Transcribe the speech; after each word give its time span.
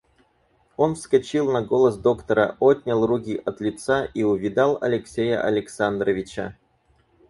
Он 0.77 0.95
вскочил 0.95 1.51
на 1.51 1.61
голос 1.61 1.95
доктора, 1.95 2.57
отнял 2.59 3.05
руки 3.05 3.39
от 3.45 3.61
лица 3.61 4.03
и 4.03 4.23
увидал 4.23 4.79
Алексея 4.81 5.39
Александровича. 5.43 6.57